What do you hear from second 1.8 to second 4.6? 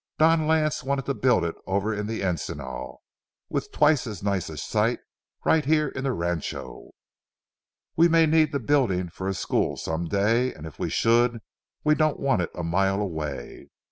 in the encinal, with twice as nice a